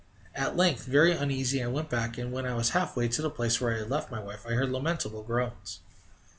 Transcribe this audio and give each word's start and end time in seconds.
At 0.33 0.57
length, 0.57 0.85
very 0.87 1.11
uneasy, 1.11 1.61
I 1.61 1.67
went 1.67 1.91
back, 1.91 2.17
and, 2.17 2.31
when 2.31 2.47
I 2.47 2.55
was 2.55 2.71
half 2.71 2.97
way 2.97 3.07
to 3.09 3.21
the 3.21 3.29
place 3.29 3.61
where 3.61 3.75
I 3.75 3.77
had 3.77 3.91
left 3.91 4.09
my 4.09 4.19
wife, 4.19 4.47
I 4.47 4.53
heard 4.53 4.71
lamentable 4.71 5.21
groans. 5.21 5.81